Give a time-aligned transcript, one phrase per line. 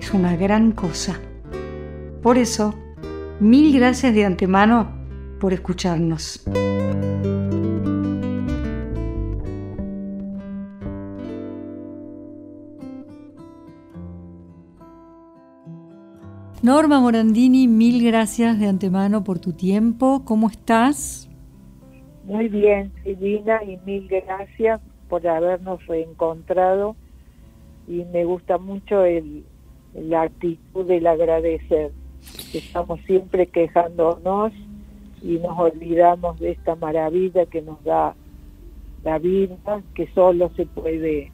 [0.00, 1.20] es una gran cosa.
[2.22, 2.74] Por eso,
[3.38, 4.90] mil gracias de antemano
[5.38, 6.42] por escucharnos.
[16.62, 20.22] Norma Morandini, mil gracias de antemano por tu tiempo.
[20.24, 21.28] ¿Cómo estás?
[22.24, 26.96] Muy bien, Silvina, y mil gracias por habernos reencontrado.
[27.88, 29.44] Y me gusta mucho el,
[29.94, 31.92] la actitud del agradecer.
[32.52, 34.52] Estamos siempre quejándonos
[35.22, 38.14] y nos olvidamos de esta maravilla que nos da
[39.04, 41.30] la vida, que solo se puede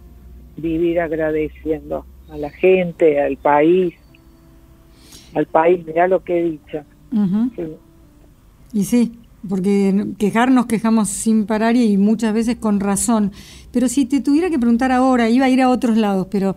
[0.56, 3.94] vivir agradeciendo a la gente, al país,
[5.34, 6.82] al país, mira lo que he dicho.
[8.72, 9.12] Y sí,
[9.48, 13.32] porque quejarnos quejamos sin parar y muchas veces con razón.
[13.72, 16.56] Pero si te tuviera que preguntar ahora, iba a ir a otros lados, pero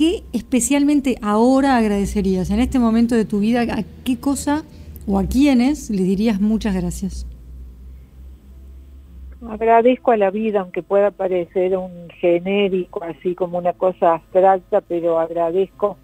[0.00, 3.60] ¿qué especialmente ahora agradecerías en este momento de tu vida?
[3.60, 4.64] ¿A qué cosa
[5.06, 7.26] o a quiénes le dirías muchas gracias?
[9.46, 15.18] Agradezco a la vida, aunque pueda parecer un genérico, así como una cosa abstracta, pero
[15.18, 15.98] agradezco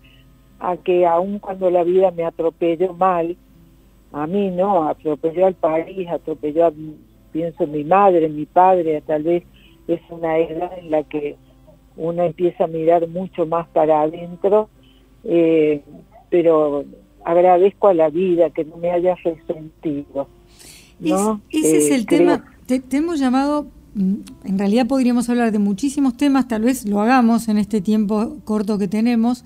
[0.60, 3.34] a que aun cuando la vida me atropelló mal,
[4.12, 6.72] a mí no, atropelló al país, atropelló, a,
[7.32, 9.42] pienso en mi madre, mi padre, tal vez
[9.88, 11.36] es una edad en la que
[11.96, 14.68] uno empieza a mirar mucho más para adentro,
[15.24, 15.82] eh,
[16.30, 16.84] pero
[17.24, 20.28] agradezco a la vida que no me haya resentido.
[21.00, 21.40] ¿no?
[21.50, 26.16] ese es eh, el tema, te, hemos llamado, mm, en realidad podríamos hablar de muchísimos
[26.16, 29.44] temas, tal vez lo hagamos en este tiempo corto que tenemos,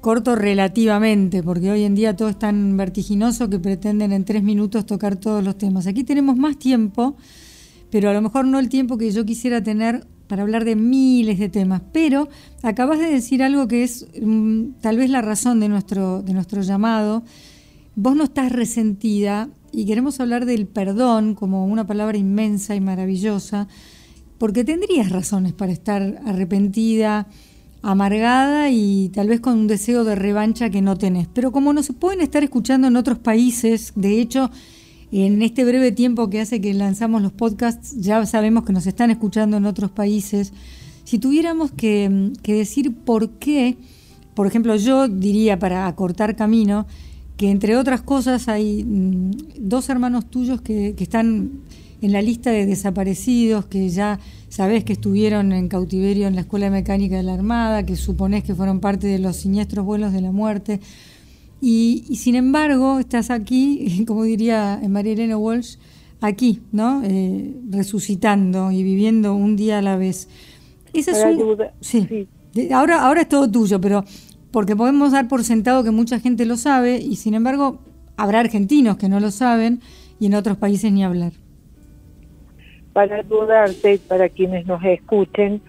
[0.00, 4.86] corto relativamente, porque hoy en día todo es tan vertiginoso que pretenden en tres minutos
[4.86, 5.86] tocar todos los temas.
[5.86, 7.16] Aquí tenemos más tiempo,
[7.90, 11.38] pero a lo mejor no el tiempo que yo quisiera tener para hablar de miles
[11.38, 12.28] de temas, pero
[12.62, 16.62] acabas de decir algo que es mm, tal vez la razón de nuestro, de nuestro
[16.62, 17.24] llamado.
[17.96, 23.66] Vos no estás resentida y queremos hablar del perdón como una palabra inmensa y maravillosa,
[24.38, 27.26] porque tendrías razones para estar arrepentida,
[27.82, 31.28] amargada y tal vez con un deseo de revancha que no tenés.
[31.32, 34.50] Pero como no se pueden estar escuchando en otros países, de hecho,
[35.10, 39.10] en este breve tiempo que hace que lanzamos los podcasts, ya sabemos que nos están
[39.10, 40.52] escuchando en otros países.
[41.04, 43.78] Si tuviéramos que, decir por qué,
[44.34, 46.86] por ejemplo, yo diría para acortar camino,
[47.38, 51.52] que entre otras cosas hay mm, dos hermanos tuyos que, están
[52.02, 54.20] en la lista de desaparecidos, que ya
[54.50, 58.54] sabés que estuvieron en cautiverio en la Escuela Mecánica de la Armada, que suponés que
[58.54, 60.80] fueron parte de los siniestros vuelos de la muerte.
[61.60, 65.76] Y, sin embargo, estás aquí, como diría María Elena Walsh,
[66.20, 67.02] aquí, ¿no?
[67.04, 70.28] Eh, resucitando y viviendo un día a la vez.
[70.92, 72.28] Esa es un, sí.
[72.72, 74.04] Ahora, ahora es todo tuyo, pero
[74.50, 77.78] porque podemos dar por sentado que mucha gente lo sabe y sin embargo
[78.16, 79.80] habrá argentinos que no lo saben
[80.18, 81.32] y en otros países ni hablar.
[82.92, 85.60] Para ayudarte, para quienes nos escuchen,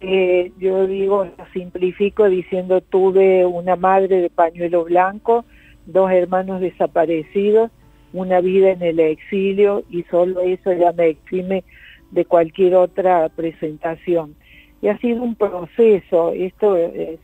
[0.00, 5.44] eh, yo digo, lo simplifico diciendo tuve una madre de pañuelo blanco,
[5.86, 7.70] dos hermanos desaparecidos,
[8.12, 11.64] una vida en el exilio y solo eso ya me exime
[12.10, 14.34] de cualquier otra presentación.
[14.82, 17.18] Y ha sido un proceso, esto eh,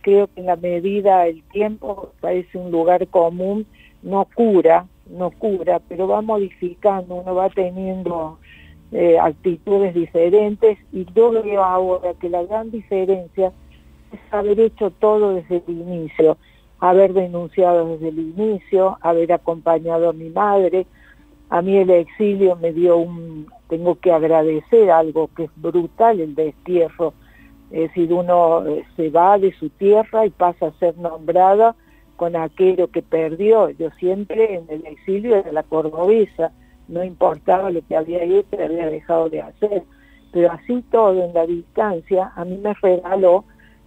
[0.00, 3.66] creo que en la medida el tiempo parece un lugar común,
[4.02, 8.38] no cura, no cura, pero va modificando, uno va teniendo
[8.92, 13.52] eh, actitudes diferentes y yo veo ahora que la gran diferencia
[14.12, 16.38] es haber hecho todo desde el inicio,
[16.80, 20.86] haber denunciado desde el inicio, haber acompañado a mi madre.
[21.50, 26.34] A mí el exilio me dio un, tengo que agradecer algo que es brutal, el
[26.34, 27.14] destierro.
[27.70, 31.76] Es decir, uno eh, se va de su tierra y pasa a ser nombrada
[32.16, 33.70] con aquello que perdió.
[33.70, 36.52] Yo siempre en el exilio era la cordobesa,
[36.88, 39.84] no importaba lo que había hecho, había dejado de hacer.
[40.32, 43.44] Pero así todo en la distancia, a mí me regaló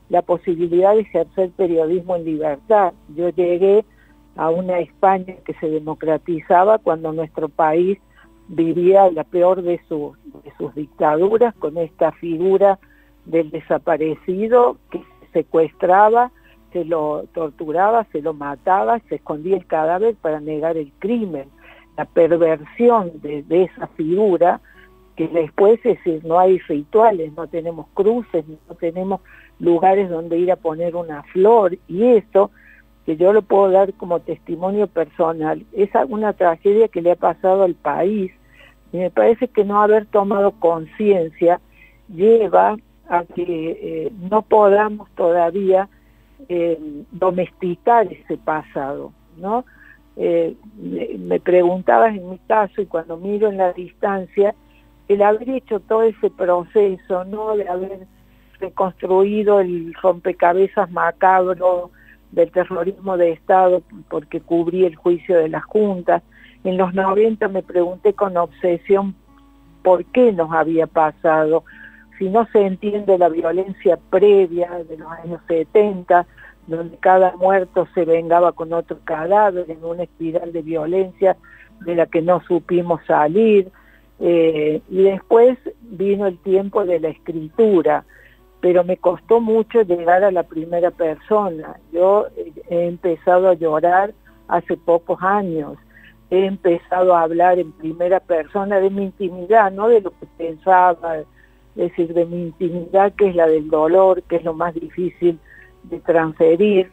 [0.10, 2.94] la posibilidad de ejercer periodismo en libertad.
[3.16, 3.86] Yo llegué
[4.36, 8.00] a una España que se democratizaba cuando nuestro país
[8.48, 12.80] vivía la peor de, sus dictaduras, con esta figura
[13.26, 15.02] del desaparecido que
[15.32, 16.32] secuestraba
[16.72, 21.50] se lo torturaba, se lo mataba, se escondía el cadáver para negar el crimen.
[22.02, 24.60] La perversión de, esa figura,
[25.16, 29.22] que después es decir, no hay rituales, no tenemos cruces, no tenemos
[29.60, 32.50] lugares donde ir a poner una flor, y eso,
[33.06, 37.62] que yo lo puedo dar como testimonio personal, es una tragedia que le ha pasado
[37.62, 38.32] al país,
[38.92, 41.62] y me parece que no haber tomado conciencia
[42.10, 42.78] lleva
[43.08, 43.78] a que
[44.08, 45.88] eh, no podamos todavía
[46.50, 46.80] eh,
[47.12, 49.66] domesticar ese pasado, ¿no?
[50.18, 54.54] Eh, me, preguntabas en mi caso y cuando miro en la distancia,
[55.08, 57.56] el haber hecho todo ese proceso, ¿no?
[57.56, 58.08] De haber
[58.60, 61.92] reconstruido el rompecabezas macabro
[62.32, 66.24] del terrorismo de Estado porque cubrí el juicio de las juntas.
[66.64, 69.16] En los 90 me pregunté con obsesión
[69.84, 71.64] por qué nos había pasado,
[72.18, 76.28] si no se entiende la violencia previa de los años 70,
[76.68, 81.38] donde cada muerto se vengaba con otro cadáver en una espiral de violencia
[81.82, 83.70] de la que no supimos salir.
[84.20, 88.06] Eh, y después vino el tiempo de la escritura,
[88.60, 91.78] pero me costó mucho llegar a la primera persona.
[91.92, 92.28] Yo
[92.70, 94.14] he empezado a llorar
[94.48, 95.78] hace pocos años,
[96.30, 101.18] he empezado a hablar en primera persona de mi intimidad, no de lo que pensaba,
[101.18, 101.26] es
[101.76, 105.40] decir, de mi intimidad, que es la del dolor, que es lo más difícil
[105.84, 106.92] de transferir.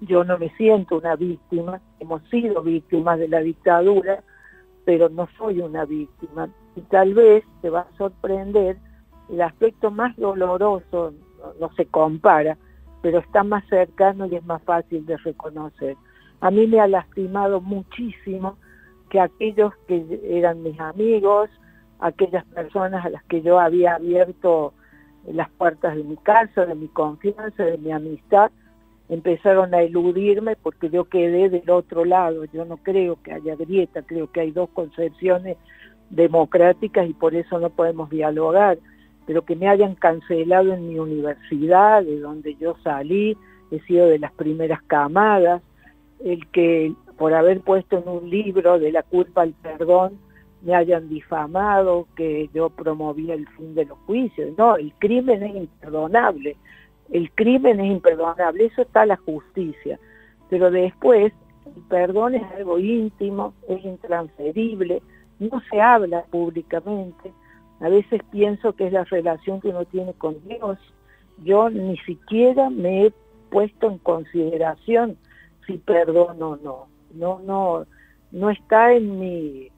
[0.00, 4.22] Yo no me siento una víctima, hemos sido víctimas de la dictadura,
[4.84, 6.48] pero no soy una víctima.
[6.76, 8.78] Y tal vez te va a sorprender,
[9.28, 11.12] el aspecto más doloroso
[11.60, 12.56] no, se compara,
[13.02, 15.96] pero está más cercano y es más fácil de reconocer.
[16.40, 18.56] A mí me ha lastimado muchísimo
[19.10, 21.50] que aquellos que eran mis amigos,
[21.98, 24.72] aquellas personas a las que yo había abierto
[25.32, 28.50] las puertas de mi casa, de mi confianza, de mi amistad,
[29.08, 32.44] empezaron a eludirme porque yo quedé del otro lado.
[32.46, 35.56] Yo no creo que haya grieta, creo que hay dos concepciones
[36.10, 38.78] democráticas y por eso no podemos dialogar.
[39.26, 43.36] Pero que me hayan cancelado en mi universidad, de donde yo salí,
[43.70, 45.62] he sido de las primeras camadas,
[46.24, 50.18] el que por haber puesto en un libro de la culpa al perdón,
[50.62, 54.56] me hayan difamado, que yo promovía el fin de los juicios.
[54.58, 56.56] No, el crimen es imperdonable.
[57.10, 59.98] El crimen es imperdonable, eso está la justicia.
[60.50, 61.32] Pero después,
[61.64, 65.02] el perdón es algo íntimo, es intransferible,
[65.38, 67.32] no se habla públicamente.
[67.80, 70.78] A veces pienso que es la relación que uno tiene con Dios.
[71.44, 73.12] Yo ni siquiera me he
[73.50, 75.16] puesto en consideración
[75.66, 76.86] si perdono o no.
[77.14, 77.86] No, no,
[78.32, 79.70] no está en mi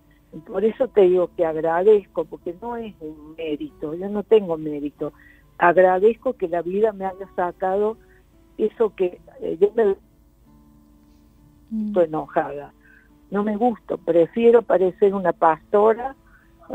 [0.47, 5.13] por eso te digo que agradezco, porque no es un mérito, yo no tengo mérito.
[5.59, 7.97] Agradezco que la vida me haya sacado
[8.57, 9.97] eso que eh, yo me
[11.87, 12.09] estoy mm.
[12.09, 12.73] enojada.
[13.31, 16.15] No me gusto, prefiero parecer una pastora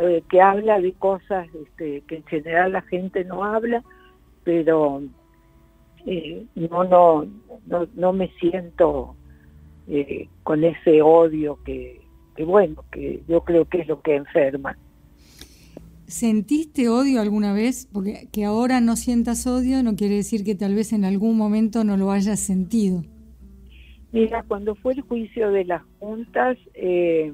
[0.02, 3.84] eh, que habla de cosas este, que en general la gente no habla,
[4.44, 5.02] pero
[6.06, 7.26] eh, no, no,
[7.66, 9.16] no, no me siento
[10.44, 12.05] con ese odio que,
[12.36, 14.78] que bueno, que yo creo que es lo que enferma.
[16.08, 17.88] ¿Sentiste odio alguna vez?
[17.92, 21.84] Porque que ahora no sientas odio no quiere decir que tal vez en algún momento
[21.84, 23.04] no lo hayas sentido.
[24.12, 27.34] Mira, cuando fue el juicio de las juntas, eh,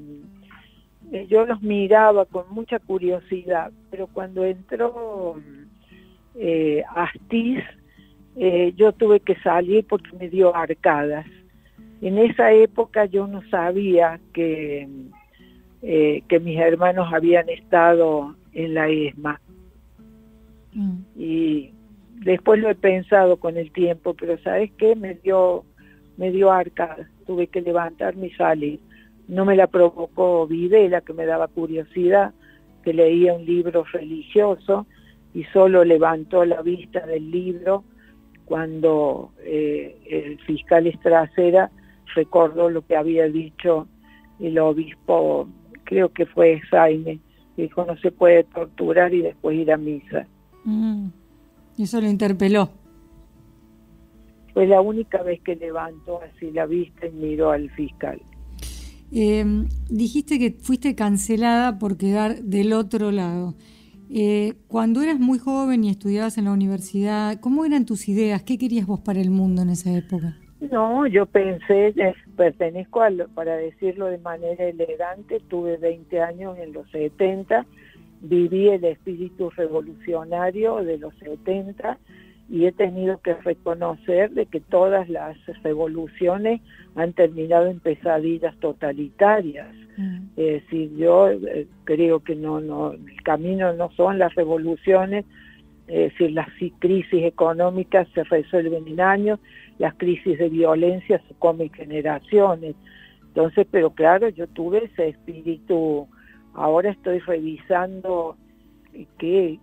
[1.28, 5.36] yo los miraba con mucha curiosidad, pero cuando entró
[6.34, 7.62] eh, Astiz,
[8.36, 11.26] eh, yo tuve que salir porque me dio arcadas.
[12.02, 14.88] En esa época yo no sabía que,
[15.82, 19.40] eh, que mis hermanos habían estado en la ESMA.
[20.72, 20.96] Mm.
[21.16, 21.72] Y
[22.24, 24.96] después lo he pensado con el tiempo, pero ¿sabes qué?
[24.96, 25.64] Me dio,
[26.16, 28.80] me dio arca, tuve que levantarme y salir.
[29.28, 32.34] No me la provocó Videla, que me daba curiosidad,
[32.82, 34.88] que leía un libro religioso
[35.34, 37.84] y solo levantó la vista del libro
[38.44, 41.70] cuando eh, el fiscal Estracera
[42.14, 43.88] recordó lo que había dicho
[44.40, 45.48] el obispo,
[45.84, 47.20] creo que fue Jaime,
[47.56, 50.26] dijo no se puede torturar y después ir a misa.
[50.64, 51.08] Mm.
[51.78, 52.70] eso lo interpeló.
[54.52, 58.20] Fue la única vez que levantó así la vista y miró al fiscal.
[59.10, 63.54] Em, dijiste que fuiste cancelada por quedar del otro lado.
[64.10, 68.42] Eh, cuando eras muy joven y estudiabas en la universidad, ¿cómo eran tus ideas?
[68.42, 70.36] ¿Qué querías vos para el mundo en esa época?
[70.70, 71.92] No, yo pensé,
[72.36, 77.66] pertenezco a, para decirlo de manera elegante, tuve 20 años en los 70,
[78.20, 81.98] viví el espíritu revolucionario de los 70
[82.48, 86.60] y he tenido que reconocer de que todas las revoluciones
[86.94, 89.74] han terminado en pesadillas totalitarias.
[89.96, 90.26] Mm.
[90.36, 95.24] Es decir, yo eh, creo que no, no, el camino no son las revoluciones,
[95.92, 99.38] es decir, las crisis económicas se resuelven en años,
[99.78, 102.76] las crisis de violencia se comen generaciones.
[103.24, 106.08] Entonces, pero claro, yo tuve ese espíritu,
[106.54, 108.38] ahora estoy revisando
[109.18, 109.58] qué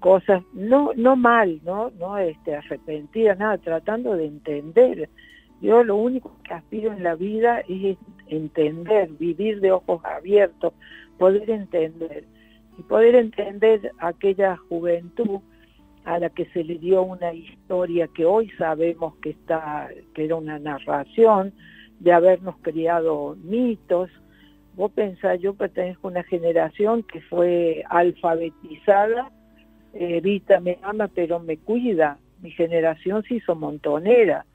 [0.00, 5.08] cosas, no, no mal, no, no este, arrepentida, nada, tratando de entender.
[5.60, 10.72] Yo lo único que aspiro en la vida es entender, vivir de ojos abiertos,
[11.18, 12.24] poder entender.
[12.76, 15.40] Y poder entender aquella juventud
[16.08, 20.36] a la que se le dio una historia que hoy sabemos que está que era
[20.36, 21.52] una narración
[22.00, 24.08] de habernos criado mitos.
[24.74, 29.30] Vos pensás, yo pertenezco a una generación que fue alfabetizada
[29.92, 32.18] Evita me ama pero me cuida.
[32.40, 34.46] Mi generación se hizo montonera.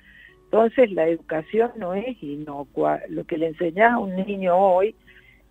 [0.45, 3.01] Entonces la educación no es inocua.
[3.10, 4.95] Lo que le enseñas a un niño hoy,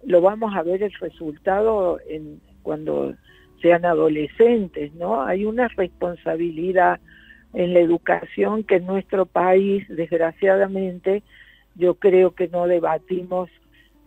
[0.04, 3.14] lo vamos a ver el resultado en, cuando
[3.62, 5.22] sean adolescentes, ¿no?
[5.22, 7.00] Hay una responsabilidad
[7.54, 11.22] en la educación que en nuestro país, desgraciadamente,
[11.74, 13.48] yo creo que no debatimos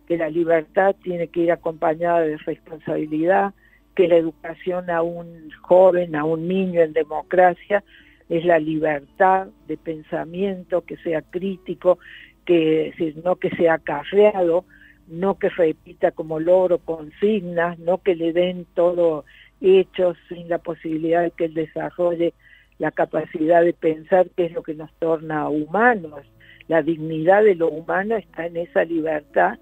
[0.06, 3.54] que la libertad tiene que ir acompañada de responsabilidad,
[3.94, 7.82] que la educación a un joven, a un niño en democracia,
[8.28, 11.98] es la libertad de pensamiento, que sea crítico,
[12.44, 12.92] que
[13.24, 14.64] no que sea acarreado,
[15.08, 19.24] no que repita como logro consignas, no que le den todo
[19.60, 22.34] hechos sin la posibilidad de que él desarrolle
[22.78, 26.20] la capacidad de pensar qué es lo que nos torna humanos.
[26.68, 29.58] La dignidad de lo humano está en esa libertad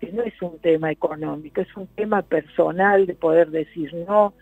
[0.00, 4.34] que no es un tema económico, es un tema personal de poder decir no,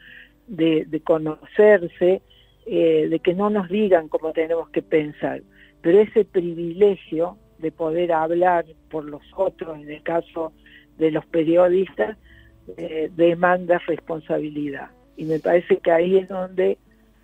[0.46, 2.22] de, conocerse,
[2.66, 5.42] eh, de que no nos digan cómo tenemos que pensar.
[5.80, 10.52] Pero ese privilegio de poder hablar por los otros, en el caso
[10.98, 12.16] de los periodistas,
[12.76, 14.90] eh, demanda responsabilidad.
[15.16, 16.78] Y me parece que ahí es donde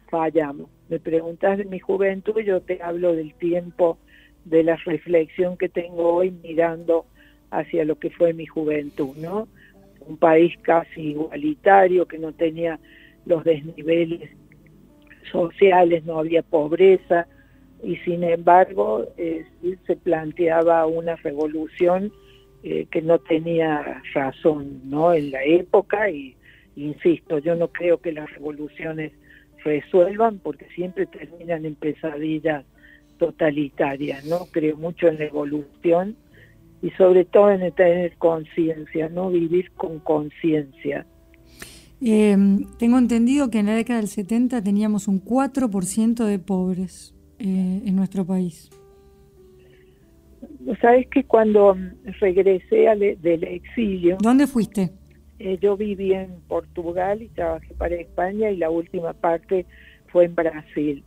[0.08, 0.68] fallamos.
[0.88, 3.98] Me preguntas de mi juventud, yo te hablo del tiempo,
[4.44, 7.06] de la reflexión que tengo hoy mirando
[7.50, 9.48] hacia lo que fue mi juventud, ¿no?
[10.00, 12.78] Un país casi igualitario, que no tenía
[13.26, 14.30] los desniveles
[15.30, 17.26] sociales, no había pobreza,
[17.82, 19.44] y sin embargo eh,
[19.86, 22.12] se planteaba una revolución
[22.62, 26.36] eh, que no tenía razón no en la época y
[26.76, 29.12] insisto yo no creo que las revoluciones
[29.64, 32.64] resuelvan porque siempre terminan en pesadillas
[33.18, 36.16] totalitarias no creo mucho en la evolución
[36.82, 41.06] y sobre todo en tener conciencia, no vivir con conciencia.
[42.00, 42.36] Eh,
[42.78, 47.96] tengo entendido que en la década del 70 teníamos un 4% de pobres eh, en
[47.96, 48.70] nuestro país.
[50.80, 51.76] Sabes que cuando
[52.20, 52.86] regresé
[53.20, 54.18] del exilio...
[54.20, 54.90] ¿Dónde fuiste?
[55.38, 59.64] Eh, yo viví en Portugal y trabajé para España y la última parte
[60.08, 61.02] fue en Brasil.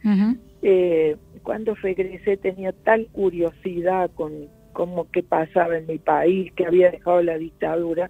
[1.43, 7.22] cuando regresé tenía tal curiosidad con como qué pasaba en mi país, que había dejado
[7.22, 8.10] la dictadura.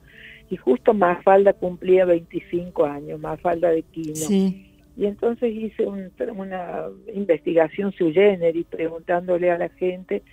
[0.50, 4.64] Y justo Mafalda cumplía 25 años, Mafalda de Quino.
[4.96, 10.24] Y entonces hice una investigación sui generis preguntándole a la gente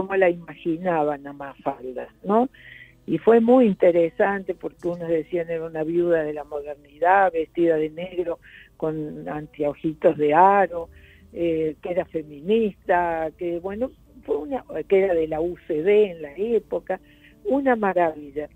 [0.00, 2.48] cómo la imaginaban a Mafalda, ¿no?
[3.04, 7.90] Y fue muy interesante porque unos decían era una viuda de la modernidad, vestida de
[7.90, 8.38] negro,
[8.76, 10.88] con anteojitos de aro,
[11.32, 13.90] eh, que era feminista, que bueno,
[14.28, 17.00] una, que era de la UCD en la época,
[17.44, 18.48] una maravilla.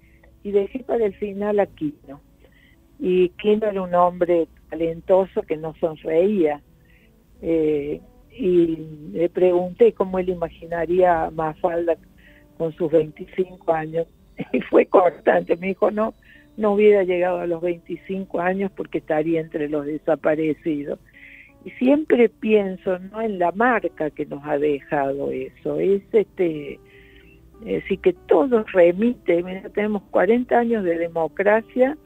[0.44, 2.20] Y dejé para el final a Quino.
[3.00, 6.60] Y Quino era un hombre talentoso que no sonreía.
[7.40, 8.00] Eh,
[8.36, 8.78] y
[9.12, 11.96] le pregunté cómo él imaginaría a Mafalda
[12.58, 14.06] con sus 25 años.
[14.52, 16.14] Y fue cortante, me dijo, no,
[16.56, 20.98] no hubiera llegado a los 25 años porque estaría entre los desaparecidos.
[21.64, 26.80] Y siempre pienso no en la marca que nos ha dejado eso, es este
[27.64, 31.96] es decir que todo remite, tenemos 40 años de democracia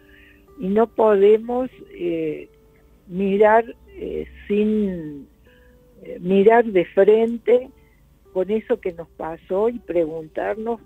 [0.60, 2.50] y no podemos eh,
[3.06, 3.64] mirar
[3.94, 5.26] eh, sin
[6.20, 7.70] mirar de frente
[8.32, 10.80] con eso que nos pasó y preguntarnos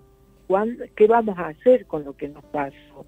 [0.46, 3.06] cuándo, qué vamos a hacer con lo que nos pasó.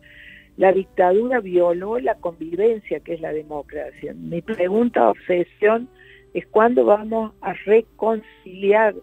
[0.57, 4.15] La dictadura violó la convivencia que es la democracia.
[4.15, 5.89] Mi pregunta, obsesión,
[6.35, 8.95] es cuándo vamos a reconciliar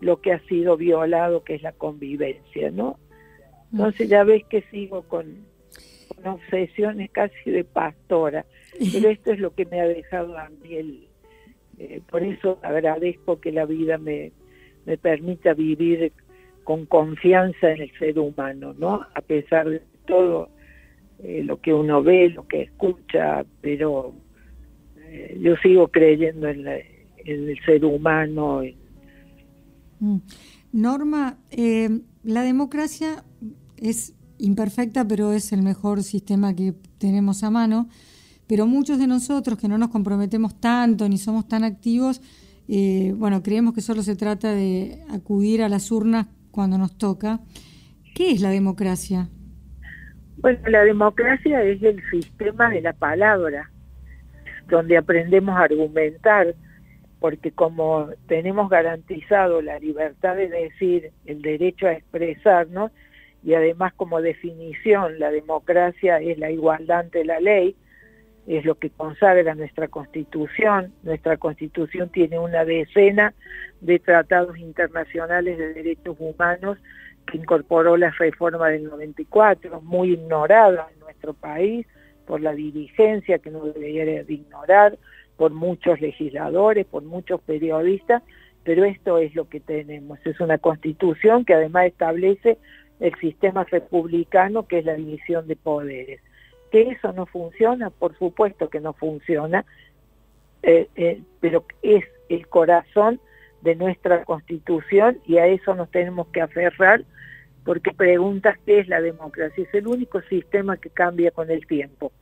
[0.00, 2.98] lo que ha sido violado, que es la convivencia, ¿no?
[3.72, 5.46] Entonces ya ves que sigo con,
[6.24, 8.46] obsesiones casi de pastora,
[8.92, 11.05] pero esto es lo que me ha dejado a mí el,
[11.78, 14.32] Eh, por eso agradezco que la vida me,
[14.86, 16.12] me permita vivir
[16.64, 19.02] con confianza en el ser humano, ¿no?
[19.14, 20.48] A pesar de todo
[21.22, 24.14] eh, lo que uno ve, lo que escucha, pero
[24.96, 28.62] eh, yo sigo creyendo en, el ser humano.
[30.00, 30.18] Mm.
[30.72, 31.38] Norma,
[32.22, 33.24] la democracia
[33.78, 37.88] es imperfecta, pero es el mejor sistema que tenemos a mano.
[38.48, 42.20] Pero muchos de nosotros que no nos comprometemos tanto ni somos tan activos,
[42.68, 47.40] eh, bueno, creemos que solo se trata de acudir a las urnas cuando nos toca.
[48.14, 49.28] ¿Qué es la democracia?
[50.38, 53.70] Bueno, la democracia es el sistema de la palabra,
[54.68, 56.54] donde aprendemos a argumentar,
[57.20, 62.92] porque como tenemos garantizado la libertad de decir, el derecho a expresarnos,
[63.42, 67.76] y además como definición la democracia es la igualdad ante la ley,
[68.46, 70.92] es lo que consagra nuestra constitución.
[71.02, 73.34] Nuestra constitución tiene una decena
[73.80, 76.78] de tratados internacionales de derechos humanos
[77.26, 81.86] que incorporó la reforma del 94, muy ignorada en nuestro país
[82.24, 84.98] por la dirigencia que no debería de ignorar,
[85.36, 88.22] por muchos legisladores, por muchos periodistas,
[88.64, 90.18] pero esto es lo que tenemos.
[90.24, 92.58] Es una constitución que además establece
[93.00, 96.20] el sistema republicano, que es la división de poderes.
[96.70, 97.90] ¿Que eso no funciona?
[97.90, 99.64] Por supuesto que no funciona,
[100.62, 103.20] eh, eh, pero es el corazón
[103.62, 107.04] de nuestra constitución y a eso nos tenemos que aferrar
[107.64, 109.64] porque preguntas qué es la democracia.
[109.64, 112.12] Es el único sistema que cambia con el tiempo,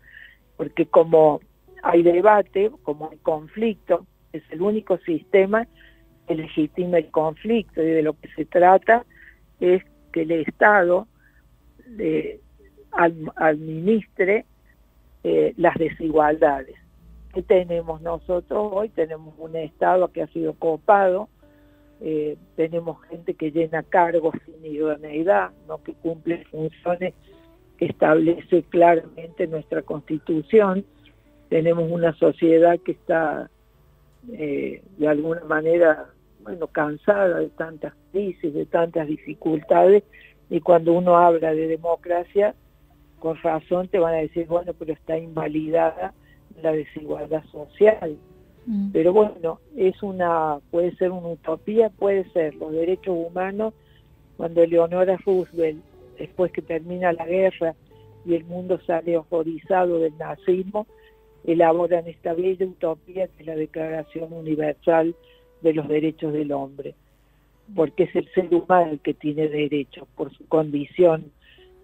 [0.57, 1.41] porque como
[1.83, 5.67] hay debate, como hay conflicto, es el único sistema
[6.27, 9.05] que legitima el conflicto y de lo que se trata
[9.61, 9.83] es
[10.13, 11.07] que el Estado
[12.97, 14.45] administre
[15.23, 16.77] eh, las desigualdades.
[17.33, 18.89] ¿Qué tenemos nosotros hoy?
[18.91, 21.29] Tenemos un Estado que ha sido copado,
[22.01, 27.15] eh, tenemos gente que llena cargos sin idoneidad, no que cumple funciones
[27.79, 30.85] que establece claramente nuestra Constitución,
[31.49, 33.51] tenemos una sociedad que está
[34.33, 36.07] eh, de alguna manera
[36.43, 40.05] bueno, cansada de tantas crisis, de tantas dificultades,
[40.51, 42.55] y cuando uno habla de democracia,
[43.25, 46.13] con razón te van a decir, bueno, pero está invalidada
[46.63, 48.19] la desigualdad social.
[48.67, 48.91] Mm.
[48.93, 53.73] Pero bueno, es una, puede ser una utopía, puede ser los derechos humanos,
[54.37, 55.83] cuando Leonora Roosevelt,
[56.19, 57.75] después que termina la guerra
[58.27, 60.87] y el mundo sale horrorizado del nazismo,
[61.45, 65.15] elaboran esta bella utopía que es la Declaración Universal
[65.63, 66.95] de los derechos del hombre,
[67.75, 71.33] porque es el ser humano el que tiene derechos por su condición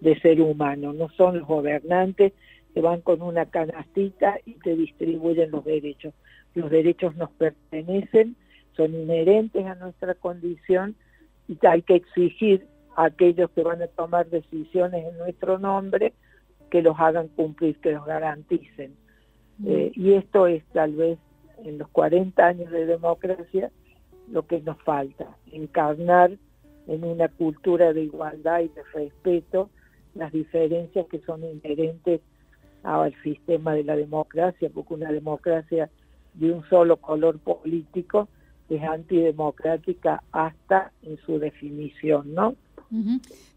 [0.01, 2.33] de ser humano, no son los gobernantes
[2.73, 6.13] que van con una canastita y te distribuyen los derechos.
[6.55, 8.35] Los derechos nos pertenecen,
[8.75, 10.95] son inherentes a nuestra condición
[11.47, 16.13] y hay que exigir a aquellos que van a tomar decisiones en nuestro nombre
[16.69, 18.95] que los hagan cumplir, que los garanticen.
[19.59, 19.67] Mm.
[19.67, 21.19] Eh, y esto es tal vez
[21.63, 23.71] en los 40 años de democracia
[24.31, 26.31] lo que nos falta, encarnar
[26.87, 29.69] en una cultura de igualdad y de respeto
[30.15, 32.21] las diferencias que son inherentes
[32.83, 35.89] al sistema de la democracia, porque una democracia
[36.33, 38.27] de un solo color político
[38.69, 42.55] es antidemocrática hasta en su definición, ¿no?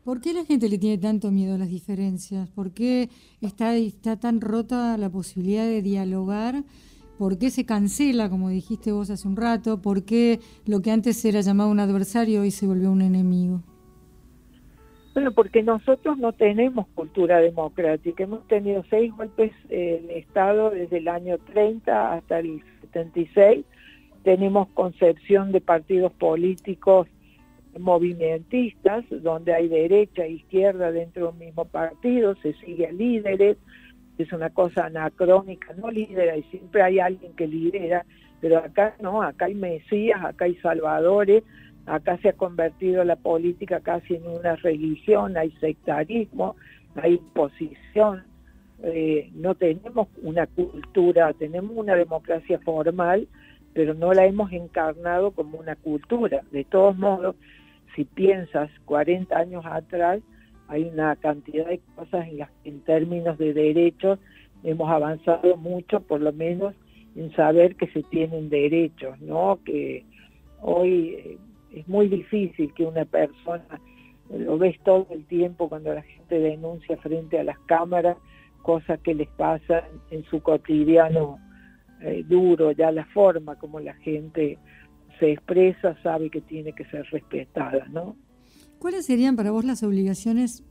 [0.04, 2.48] ¿Por qué la gente le tiene tanto miedo a las diferencias?
[2.50, 3.08] ¿Por qué
[3.40, 6.62] está, está tan rota la posibilidad de dialogar?
[7.18, 9.80] ¿Por qué se cancela, como dijiste vos hace un rato?
[9.80, 13.62] ¿Por qué lo que antes era llamado un adversario hoy se volvió un enemigo?
[15.14, 18.24] Bueno, porque nosotros no tenemos cultura democrática.
[18.24, 23.64] Hemos tenido seis golpes en Estado desde el año 30 hasta el 76.
[24.24, 27.06] Tenemos concepción de partidos políticos
[27.78, 33.56] movimentistas, donde hay derecha e izquierda dentro de un mismo partido, se sigue a líderes,
[34.18, 38.04] es una cosa anacrónica, no lidera, y siempre hay alguien que lidera,
[38.40, 41.42] pero acá no, acá hay mesías, acá hay salvadores,
[41.86, 46.56] acá se ha convertido la política casi en una religión, hay sectarismo,
[46.96, 48.24] hay imposición,
[48.82, 53.28] eh, no tenemos una cultura, tenemos una democracia formal,
[53.72, 56.42] pero no la hemos encarnado como una cultura.
[56.52, 57.36] De todos modos,
[57.96, 60.20] si piensas 40 años atrás,
[60.68, 64.18] hay una cantidad de cosas en las en términos de derechos
[64.64, 66.74] hemos avanzado mucho, por lo menos
[67.14, 69.60] en saber que se tienen derechos, ¿no?
[69.64, 70.04] Que
[70.62, 71.38] hoy eh,
[71.74, 73.80] es muy difícil que una persona,
[74.30, 78.16] lo ves todo el tiempo cuando la gente denuncia frente a las cámaras,
[78.62, 81.38] cosas que les pasan en su cotidiano
[82.00, 84.58] eh, duro, ya la forma como la gente
[85.18, 88.16] se expresa sabe que tiene que ser respetada, ¿no?
[88.78, 90.64] ¿Cuáles serían para vos las obligaciones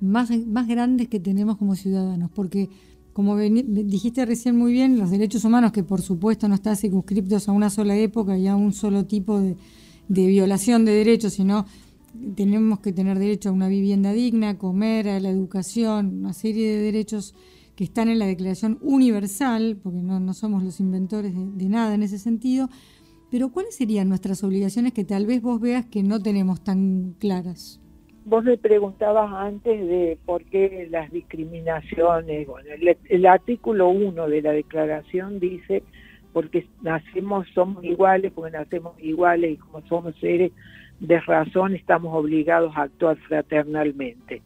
[0.00, 2.30] más, más grandes que tenemos como ciudadanos?
[2.34, 2.68] Porque,
[3.12, 7.52] como dijiste recién muy bien, los derechos humanos, que por supuesto no están circunscriptos a
[7.52, 9.56] una sola época y a un solo tipo de,
[10.08, 11.66] de violación de derechos, sino
[12.34, 16.82] tenemos que tener derecho a una vivienda digna, comer, a la educación, una serie de
[16.82, 17.34] derechos
[17.76, 22.18] que están en la Declaración Universal, porque no, somos los inventores de, nada en ese
[22.18, 22.68] sentido,
[23.30, 27.80] pero ¿cuáles serían nuestras obligaciones que tal vez vos veas que no tenemos tan claras?
[28.24, 32.46] Vos me preguntabas antes de por qué las discriminaciones.
[32.46, 35.82] Bueno, el, el artículo 1 de la declaración dice
[36.32, 40.52] porque nacemos, somos iguales, porque nacemos iguales y como somos seres
[41.00, 44.42] de razón estamos obligados a actuar fraternalmente.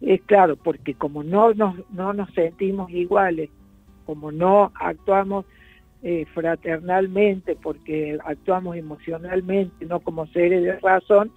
[0.00, 3.50] Es claro, porque como no nos, no nos sentimos iguales,
[4.06, 5.44] como no actuamos
[6.02, 11.30] eh, fraternalmente, porque actuamos emocionalmente, no como seres de razón,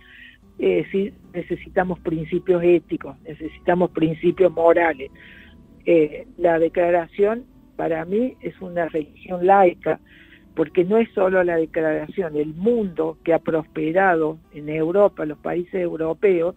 [0.59, 5.11] eh, sí necesitamos principios éticos, necesitamos principios morales.
[5.85, 7.43] Eh, la declaración
[7.75, 9.99] para mí es una religión laica,
[10.55, 15.75] porque no es solo la declaración, el mundo que ha prosperado en Europa, los países
[15.75, 16.55] europeos,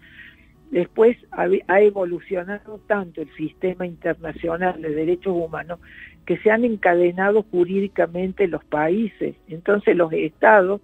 [0.71, 5.79] después ha, evolucionado tanto el sistema internacional de derechos humanos
[6.27, 9.37] que se han encadenado jurídicamente los países.
[9.49, 10.81] Entonces los estados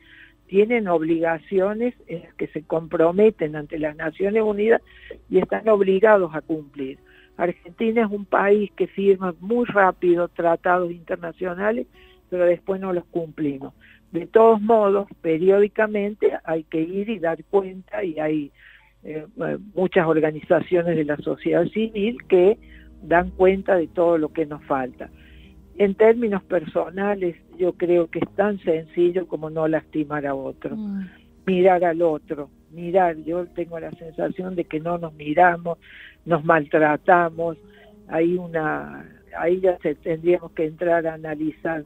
[0.47, 4.83] tienen obligaciones en las que se comprometen ante las Naciones Unidas
[5.29, 6.99] y están obligados a cumplir.
[7.37, 11.87] Argentina es un país que firma muy rápido tratados internacionales
[12.33, 13.75] pero después no los cumplimos.
[14.11, 18.51] De todos modos, periódicamente hay que ir y dar cuenta y hay
[19.03, 19.27] eh,
[19.75, 22.57] muchas organizaciones de la sociedad civil que
[23.03, 25.11] dan cuenta de todo lo que nos falta.
[25.77, 31.11] En términos personales, yo creo que es tan sencillo como no lastimar a otro, mm.
[31.45, 33.17] mirar al otro, mirar.
[33.25, 35.79] Yo tengo la sensación de que no nos miramos,
[36.25, 37.57] nos maltratamos.
[38.09, 39.09] Hay una,
[39.39, 41.85] ahí ya tendríamos que entrar a analizar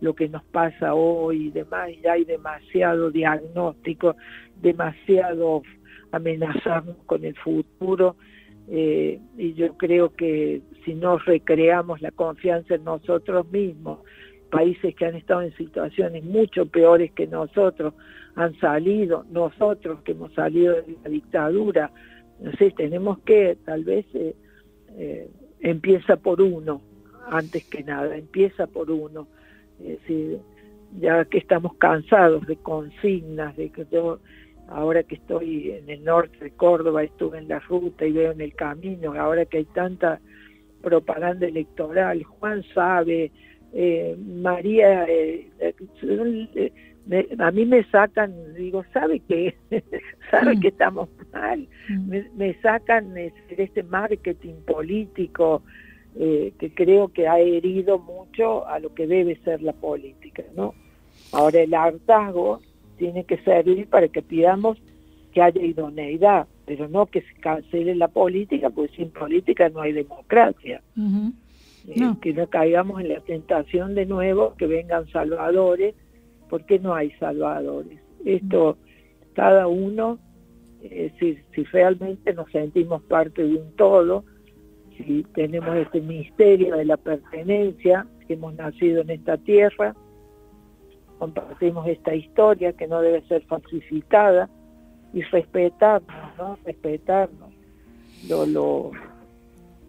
[0.00, 4.16] lo que nos pasa hoy y demás, ya hay demasiado diagnóstico,
[4.60, 5.62] demasiado
[6.12, 8.16] amenazarnos con el futuro,
[8.68, 14.00] eh, y yo creo que si no recreamos la confianza en nosotros mismos,
[14.50, 17.94] países que han estado en situaciones mucho peores que nosotros
[18.36, 21.90] han salido, nosotros que hemos salido de la dictadura,
[22.40, 24.34] no sé, tenemos que tal vez eh,
[24.96, 26.82] eh, empieza por uno,
[27.28, 29.28] antes que nada, empieza por uno.
[31.00, 34.20] Ya que estamos cansados de consignas, de que yo
[34.68, 38.40] ahora que estoy en el norte de Córdoba, estuve en la ruta y veo en
[38.40, 40.20] el camino, ahora que hay tanta
[40.82, 43.32] propaganda electoral, Juan sabe,
[43.72, 45.48] eh, María, eh,
[47.10, 49.54] eh, a mí me sacan, digo, ¿sabe que
[50.30, 50.60] ¿Sabe mm.
[50.60, 51.68] que estamos mal?
[51.88, 52.08] Mm.
[52.08, 55.62] Me, me sacan de este marketing político,
[56.16, 60.74] eh, que creo que ha herido mucho a lo que debe ser la política, ¿no?
[61.32, 62.60] Ahora el hartazgo
[62.98, 64.78] tiene que servir para que pidamos
[65.32, 69.92] que haya idoneidad, pero no que se cancele la política, porque sin política no hay
[69.92, 70.80] democracia.
[71.88, 75.94] Eh, que no caigamos en la tentación de nuevo que vengan salvadores,
[76.54, 77.98] porque no hay salvadores.
[78.24, 78.78] Esto,
[79.32, 80.20] cada uno,
[80.84, 84.24] eh, si, realmente nos sentimos parte de un todo,
[84.96, 89.96] si tenemos este misterio de la pertenencia, que hemos nacido en esta tierra,
[91.18, 94.48] compartimos esta historia que no debe ser falsificada
[95.12, 96.56] y respetarnos, ¿no?
[96.64, 97.52] Respetarnos.
[98.28, 98.92] Lo, lo,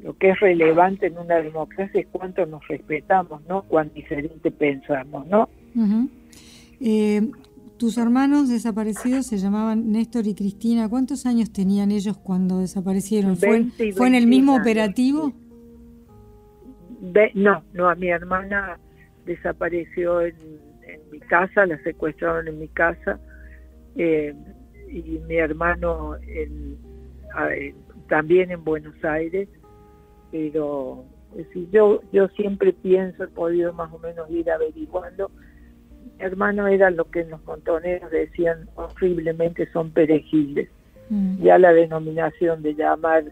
[0.02, 3.62] lo que es relevante en una democracia es cuánto nos respetamos, ¿no?
[3.62, 5.48] Cuán diferente pensamos, ¿no?
[7.78, 10.88] Tus hermanos desaparecidos se llamaban Néstor y Cristina.
[10.88, 13.36] ¿Cuántos años tenían ellos cuando desaparecieron?
[13.36, 15.34] ¿Fue, ¿fue en el mismo operativo?
[17.34, 18.80] no, no, a mi hermana
[19.26, 20.36] desapareció en,
[21.12, 23.20] mi casa, la secuestraron en mi casa
[23.96, 24.34] eh,
[24.90, 26.16] y mi hermano
[28.08, 29.50] también en Buenos Aires,
[30.32, 31.06] pero
[31.72, 35.32] yo, yo siempre pienso, he podido más o menos ir averiguando
[36.20, 40.70] hermano era lo que los montoneros decían horriblemente son perejiles.
[41.10, 41.44] Mm.
[41.44, 43.26] Ya la denominación de llamar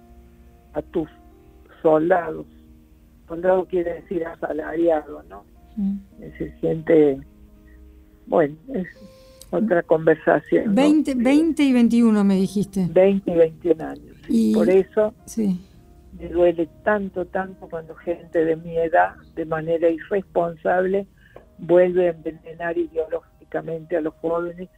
[0.73, 1.09] a tus
[1.81, 2.45] soldados,
[3.27, 5.43] soldado quiere decir asalariado, ¿no?
[5.75, 5.97] Mm.
[6.37, 7.19] Se siente,
[8.27, 8.87] bueno, es
[9.51, 10.73] otra conversación.
[10.73, 12.87] 20, 20 y 21 me dijiste.
[12.91, 14.17] 20 y 21 años.
[14.27, 15.59] Y por eso sí.
[16.17, 21.05] me duele tanto, tanto cuando gente de mi edad, de manera irresponsable,
[21.65, 24.69] vuelve a envenenar ideológicamente a los jóvenes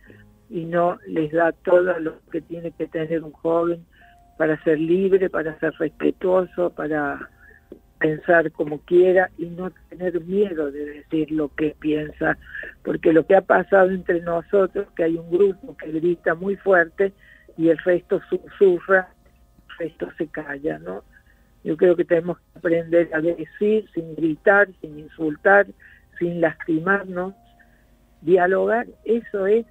[0.49, 3.85] y no les da todo lo que tiene que tener un joven
[4.37, 7.29] para ser libre, para ser respetuoso, para
[7.99, 12.37] pensar como quiera y no tener miedo de decir lo que piensa,
[12.83, 17.13] porque lo que ha pasado entre nosotros, que hay un grupo que grita muy fuerte
[17.57, 19.09] y el resto susurra,
[19.69, 21.03] el resto se calla, ¿no?
[21.63, 25.65] Yo creo que tenemos que aprender a decir sin gritar, sin insultar,
[26.19, 27.33] sin lastimarnos,
[28.21, 29.65] dialogar, eso es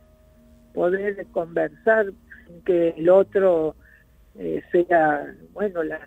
[0.72, 2.06] poder conversar
[2.46, 3.74] sin que el otro
[4.38, 6.00] eh, sea, bueno, las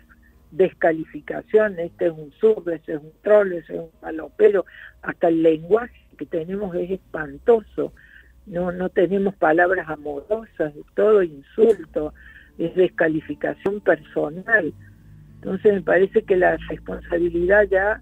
[0.50, 4.64] descalificación, este es un sub, este es un troll, este es un palopero,
[5.02, 7.92] hasta el lenguaje que tenemos es espantoso,
[8.46, 12.14] no, no tenemos palabras amorosas, es todo insulto,
[12.56, 14.72] es descalificación personal.
[15.34, 18.00] Entonces me parece que la responsabilidad ya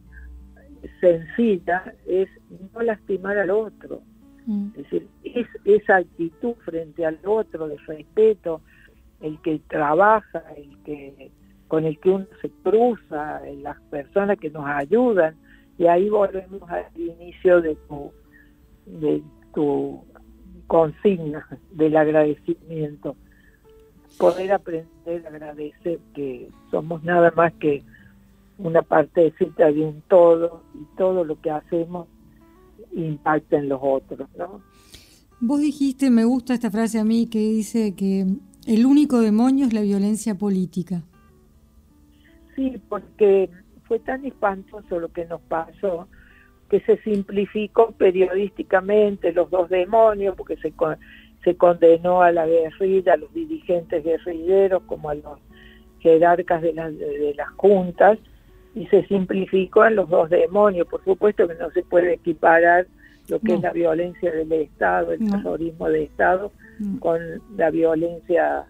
[1.00, 2.28] sencilla es
[2.72, 4.02] no lastimar al otro.
[4.46, 4.68] Mm.
[4.68, 8.60] Es decir, es esa actitud frente al otro de respeto,
[9.20, 11.30] el que trabaja, el que
[11.68, 15.34] con el que uno se cruza, las personas que nos ayudan,
[15.78, 18.12] y ahí volvemos al inicio de tu,
[18.86, 19.22] de
[19.54, 20.02] tu
[20.66, 23.16] consigna del agradecimiento.
[24.18, 27.82] Poder aprender a agradecer que somos nada más que
[28.58, 32.08] una parte de un todo y todo lo que hacemos
[32.94, 34.62] impacta en los otros, ¿no?
[35.40, 38.26] Vos dijiste, me gusta esta frase a mí, que dice que
[38.66, 41.02] el único demonio es la violencia política.
[42.54, 43.50] Sí, porque
[43.84, 46.08] fue tan espantoso lo que nos pasó
[46.70, 50.72] que se simplificó periodísticamente los dos demonios, porque se,
[51.44, 55.38] se condenó a la guerrilla, a los dirigentes guerrilleros, como a los
[56.00, 58.18] jerarcas de, de las juntas,
[58.76, 60.86] y se simplificó en los dos demonios.
[60.86, 62.86] Por supuesto que no se puede equiparar
[63.28, 66.52] lo que es la violencia del Estado, el terrorismo de Estado,
[67.00, 67.18] con
[67.56, 68.66] la violencia,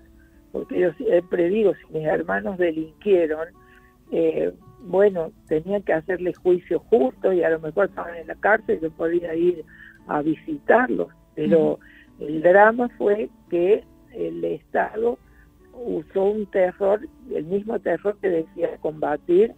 [0.52, 3.48] porque yo siempre digo, si mis hermanos delinquieron,
[4.12, 8.80] eh, bueno, tenía que hacerle juicio justo y a lo mejor estaban en la cárcel,
[8.80, 9.64] yo podía ir
[10.06, 11.80] a visitarlos, pero
[12.20, 13.82] el drama fue que
[14.14, 15.18] el Estado
[15.74, 17.00] usó un terror,
[17.34, 19.52] el mismo terror que decía combatir,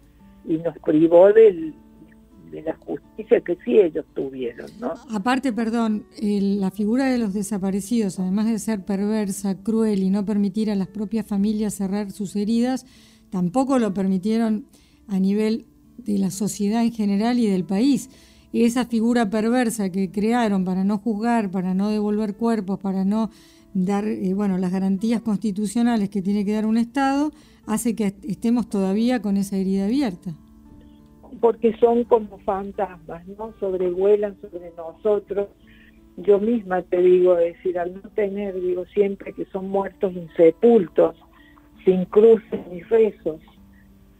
[0.49, 1.73] y nos privó de
[2.51, 4.95] la justicia que sí ellos tuvieron, ¿no?
[5.11, 10.71] Aparte, perdón, la figura de los desaparecidos, además de ser perversa, cruel y no permitir
[10.71, 12.87] a las propias familias cerrar sus heridas,
[13.29, 14.65] tampoco lo permitieron
[15.07, 15.67] a nivel
[15.99, 18.09] de la sociedad en general y del país.
[18.51, 23.29] Esa figura perversa que crearon para no juzgar, para no devolver cuerpos, para no
[23.73, 27.31] dar eh, bueno, las garantías constitucionales que tiene que dar un Estado,
[27.65, 30.31] hace que estemos todavía con esa herida abierta.
[31.39, 33.53] Porque son como fantasmas, ¿no?
[33.59, 35.47] Sobrevuelan sobre nosotros.
[36.17, 41.15] Yo misma te digo, decir, al no tener, digo siempre que son muertos insepultos,
[41.85, 43.39] sin cruces ni rezos.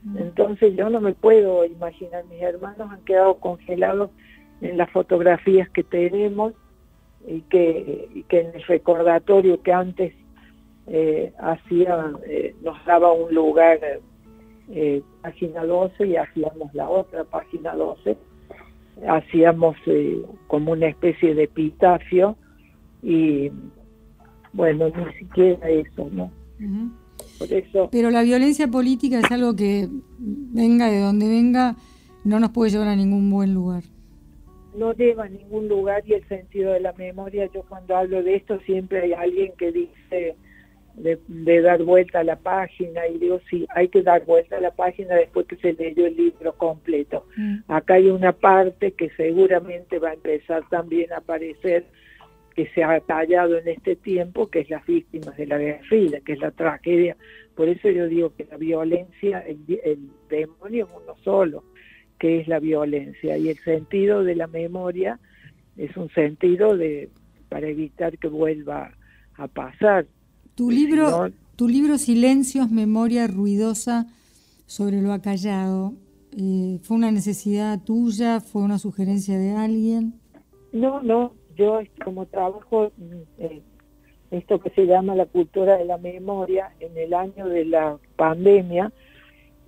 [0.04, 0.18] Mm.
[0.18, 4.12] Entonces yo no me puedo imaginar, mis hermanos han quedado congelados
[4.62, 6.54] en las fotografías que tenemos
[7.28, 10.14] y que, que en el recordatorio que antes
[10.88, 13.80] eh, hacía, eh, nos daba un lugar,
[14.72, 18.18] eh, página 12, y hacíamos la otra página 12,
[19.08, 22.36] hacíamos eh, como una especie de epitafio
[23.02, 23.52] y
[24.52, 26.32] bueno, ni siquiera eso, ¿no?
[27.92, 31.76] Pero la violencia política es algo que venga de donde venga,
[32.24, 33.84] no nos puede llevar a ningún buen lugar.
[34.76, 38.36] No lleva a ningún lugar y el sentido de la memoria, yo cuando hablo de
[38.36, 40.36] esto siempre hay alguien que dice
[40.96, 44.72] de, dar vuelta a la página y digo, sí, hay que dar vuelta a la
[44.72, 47.26] página después que se leyó el libro completo.
[47.38, 47.60] Mm.
[47.68, 51.86] Acá hay una parte que seguramente va a empezar también a aparecer
[52.56, 56.34] que se ha tallado en este tiempo, que es las víctimas de la guerrilla, que
[56.34, 57.16] es la tragedia.
[57.56, 59.66] Por eso yo digo que la violencia, el,
[60.30, 61.64] demonio es uno solo,
[62.20, 63.38] que es la violencia.
[63.38, 65.20] Y el sentido de la memoria
[65.78, 67.10] es un sentido de
[67.50, 68.92] para evitar que vuelva
[69.36, 70.06] a pasar.
[70.56, 74.06] Tu libro, tu libro Silencios, Memoria Ruidosa
[74.66, 75.94] sobre lo acallado,
[76.38, 78.40] eh, ¿fue una necesidad tuya?
[78.40, 80.14] ¿Fue una sugerencia de alguien?
[80.72, 83.62] No, no, yo como trabajo mm, eh,
[84.32, 88.92] esto que se llama la cultura de la memoria, en el año de la pandemia,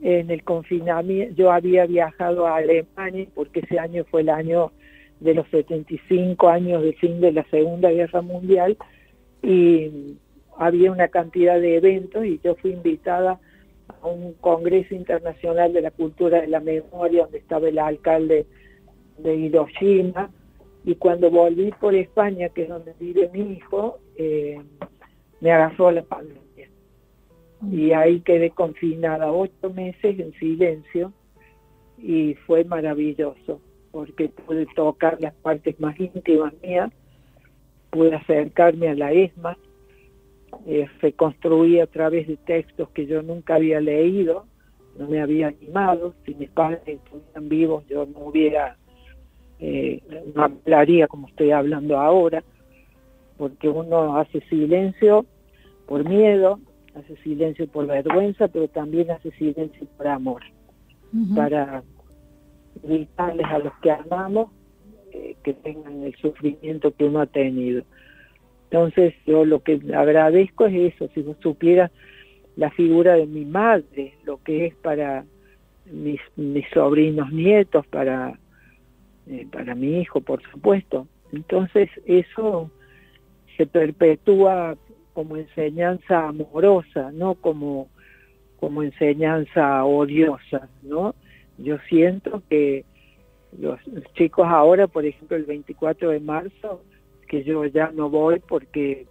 [0.01, 4.71] en el confinamiento, yo había viajado a Alemania porque ese año fue el año
[5.19, 8.77] de los 75 años del fin de la Segunda Guerra Mundial
[9.43, 10.17] y
[10.57, 13.39] había una cantidad de eventos y yo fui invitada
[14.01, 18.47] a un Congreso Internacional de la Cultura de la Memoria donde estaba el alcalde
[19.17, 20.31] de Hiroshima,
[20.83, 24.59] Y cuando volví por España, que es donde vive mi hijo, eh,
[25.39, 26.41] me agarró la pandemia.
[27.69, 31.13] Y ahí quedé confinada ocho meses en silencio
[31.97, 36.91] y fue maravilloso porque pude tocar las partes más íntimas mías,
[37.89, 39.57] pude acercarme a la ESMA,
[40.65, 44.45] eh, reconstruí a través de textos que yo nunca había leído,
[44.97, 48.77] no me había animado, si mis padres estuvieran vivos yo no hubiera,
[49.59, 50.01] eh,
[50.33, 52.43] no hablaría como estoy hablando ahora,
[53.37, 55.25] porque uno hace silencio
[55.85, 56.59] por miedo,
[56.95, 60.41] hace silencio por vergüenza, pero también hace silencio por amor,
[61.35, 61.83] para
[62.83, 64.49] evitarles a los que amamos
[65.13, 67.83] eh, que tengan el sufrimiento que uno ha tenido.
[68.69, 71.91] Entonces yo lo que agradezco es eso, si vos supieras
[72.55, 75.25] la figura de mi madre, lo que es para
[75.91, 78.39] mis, mis sobrinos nietos, para,
[79.27, 81.07] eh, para mi hijo, por supuesto.
[81.33, 82.71] Entonces eso
[83.57, 84.77] se perpetúa
[85.13, 87.89] como enseñanza amorosa, no como,
[88.59, 91.15] como enseñanza odiosa, ¿no?
[91.57, 92.85] Yo siento que
[93.57, 93.79] los,
[94.13, 96.83] chicos ahora, por ejemplo, el 24 de marzo,
[97.27, 99.05] que yo ya no voy porque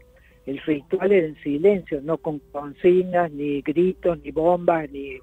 [0.46, 5.18] el ritual era en silencio, no con consignas, ni gritos, ni bombas, ni,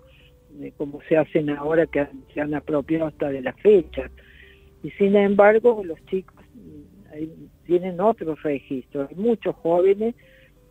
[0.78, 4.10] como se hacen ahora que se han apropiado hasta de la fecha.
[4.84, 9.10] Y sin embargo, los chicos mm, tienen otros registros.
[9.10, 10.16] Hay muchos jóvenes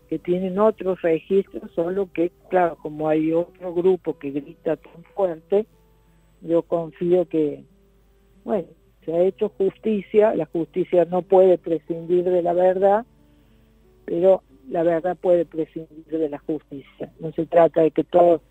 [0.09, 5.67] que tienen otros registros, solo que, claro, como hay otro grupo que grita tan fuerte,
[6.43, 7.65] yo confío que,
[8.45, 8.69] bueno,
[9.05, 13.07] se ha hecho justicia, la justicia no puede prescindir de la verdad,
[14.05, 17.13] pero la verdad puede prescindir de la justicia.
[17.21, 18.43] No se trata de que todo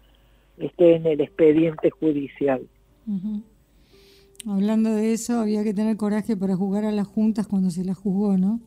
[0.57, 2.67] esté en el expediente judicial.
[4.47, 7.97] Hablando de eso, había que tener coraje para jugar a las juntas cuando se las
[7.97, 8.61] juzgó, ¿no?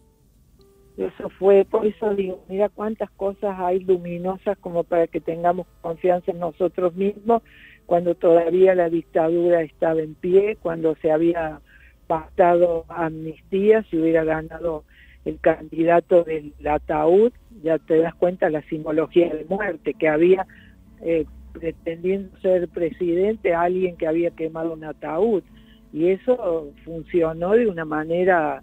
[0.99, 6.33] Eso fue, por eso digo, mira cuántas cosas hay luminosas como para que tengamos confianza
[6.33, 7.43] en nosotros mismos
[7.87, 11.61] cuando todavía la dictadura estaba en pie, cuando se había
[12.07, 14.85] pactado amnistía, si hubiera ganado
[15.25, 17.33] el candidato del ataúd,
[17.63, 20.47] ya te das cuenta la simbología de muerte, que había
[21.01, 25.43] eh, pretendiendo ser presidente alguien que había quemado un ataúd.
[25.93, 28.63] Y eso funcionó de una manera,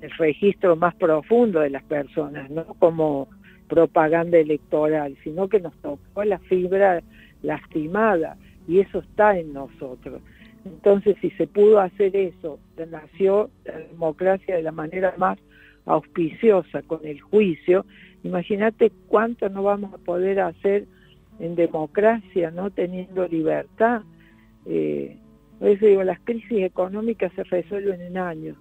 [0.00, 3.28] el registro más profundo de las personas, no como
[3.68, 7.02] propaganda electoral, sino que nos tocó la fibra
[7.42, 10.20] lastimada y eso está en nosotros.
[10.64, 12.58] Entonces, si se pudo hacer eso,
[12.90, 15.38] nació la democracia de la manera más
[15.86, 17.86] auspiciosa con el juicio,
[18.22, 20.84] imagínate cuánto no vamos a poder hacer
[21.38, 24.02] en democracia, no teniendo libertad.
[24.66, 25.16] Eh,
[25.58, 28.56] por eso digo, las crisis económicas se resuelven en años,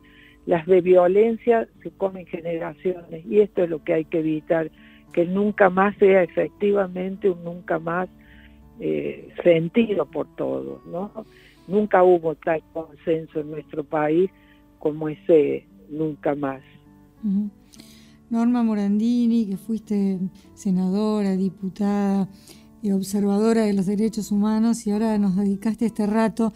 [0.48, 4.72] las de violencia se comen generaciones y esto es lo que hay que evitar,
[5.12, 8.08] que nunca más sea efectivamente un nunca más
[8.80, 11.12] eh, sentido por todos, ¿no?
[11.68, 14.32] Nunca hubo tal consenso en nuestro país
[14.80, 16.62] como ese nunca más.
[18.30, 20.20] Norma Morandini, que fuiste
[20.54, 22.30] senadora, diputada
[22.82, 26.54] y observadora de los derechos humanos y ahora nos dedicaste este rato.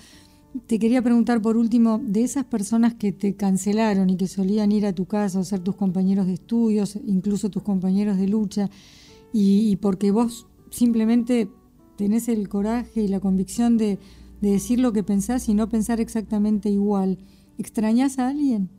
[0.68, 4.86] Te quería preguntar por último, de esas personas que te cancelaron y que solían ir
[4.86, 8.70] a tu casa o ser tus compañeros de estudios, incluso tus compañeros de lucha,
[9.32, 11.48] y porque vos simplemente
[12.02, 14.00] tenés el coraje y la convicción de,
[14.42, 17.20] decir lo que pensás y no pensar exactamente igual.
[17.60, 18.70] ¿Extrañas a alguien?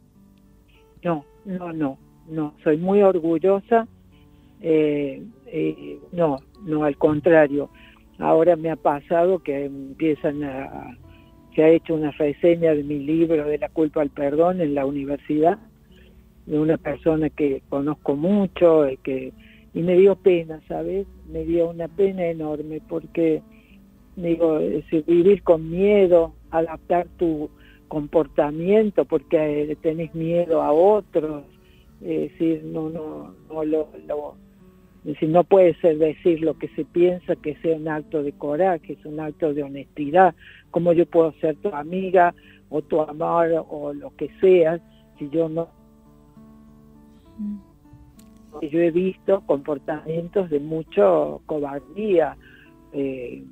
[1.04, 2.54] No, no, no, no.
[2.64, 3.86] Soy muy orgullosa.
[4.60, 7.70] Eh, eh, no, no, al contrario.
[8.18, 10.98] Ahora me ha pasado que empiezan a...
[11.54, 14.86] Se ha hecho una reseña de mi libro de la culpa al perdón en la
[14.86, 15.58] universidad
[16.46, 19.32] de una persona que conozco mucho, y que
[19.74, 21.06] y me dio pena, ¿sabes?
[21.30, 23.42] Me dio una pena enorme porque,
[24.16, 24.58] digo,
[25.06, 27.48] vivir con miedo, adaptar tu
[27.88, 31.44] comportamiento porque tenés miedo a otros,
[32.02, 33.88] es decir, no, no, no lo,
[35.04, 38.94] decir, no puede ser decir lo que se piensa que sea un acto de coraje,
[38.94, 40.34] es un acto de honestidad,
[40.72, 42.34] como yo puedo ser tu amiga
[42.68, 44.80] o tu amor o lo que sea,
[45.18, 45.68] si yo no...
[47.38, 47.72] Mm
[48.60, 52.36] yo he visto comportamientos de mucho cobardía.
[52.92, 53.44] Eh,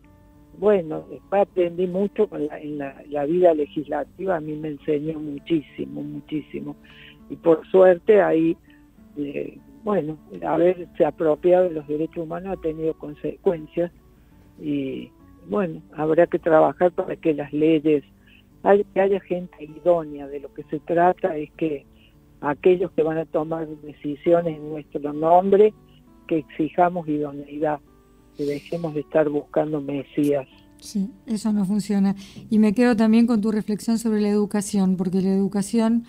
[0.58, 6.76] bueno, después aprendí mucho en la, vida legislativa, a mí me enseñó muchísimo, muchísimo.
[7.30, 8.56] Y por suerte ahí,
[9.16, 13.90] eh, bueno, haberse apropiado de los derechos humanos ha tenido consecuencias
[14.60, 15.10] y
[15.50, 18.04] bueno, habrá que trabajar para que las leyes
[18.94, 20.28] que haya gente idónea.
[20.28, 21.84] De lo que se trata es que
[22.40, 25.74] aquellos que van a tomar decisiones en nuestro nombre,
[26.28, 27.80] que exijamos idoneidad,
[28.36, 30.46] que dejemos de estar buscando mesías.
[30.78, 32.14] Sí, eso no funciona.
[32.48, 36.04] Y me quedo también con tu reflexión sobre la educación, porque la educación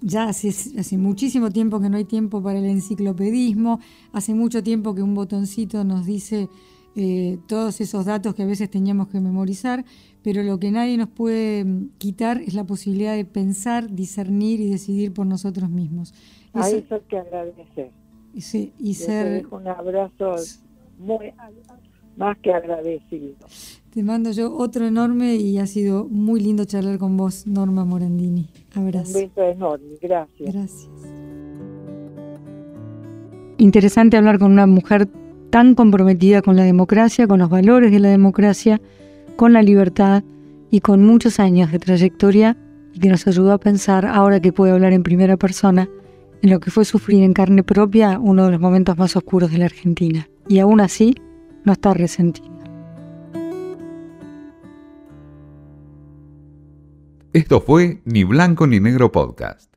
[0.00, 3.78] ya hace, hace muchísimo tiempo que no hay tiempo para el enciclopedismo,
[4.12, 6.48] hace mucho tiempo que un botoncito nos dice
[6.94, 9.84] eh, todos esos datos que a veces teníamos que memorizar,
[10.22, 14.70] pero lo que nadie nos puede mm, quitar es la posibilidad de pensar, discernir y
[14.70, 16.12] decidir por nosotros mismos.
[16.52, 17.90] A eso, hay que agradecer.
[18.38, 19.46] Sí, y ser...
[19.50, 20.36] un abrazo
[20.98, 21.32] muy
[22.16, 23.34] más que agradecido.
[23.92, 28.48] Te mando yo otro enorme y ha sido muy lindo charlar con vos, Norma Morandini.
[28.74, 29.18] Abrazo.
[29.18, 30.52] Un beso enorme, gracias.
[30.52, 30.90] Gracias.
[33.58, 35.08] Interesante hablar con una mujer
[35.52, 38.80] tan comprometida con la democracia, con los valores de la democracia,
[39.36, 40.24] con la libertad
[40.70, 42.56] y con muchos años de trayectoria
[42.94, 45.90] y que nos ayudó a pensar, ahora que puede hablar en primera persona,
[46.40, 49.58] en lo que fue sufrir en carne propia uno de los momentos más oscuros de
[49.58, 50.26] la Argentina.
[50.48, 51.14] Y aún así,
[51.64, 52.48] no está resentida.
[57.34, 59.71] Esto fue Ni Blanco ni Negro Podcast.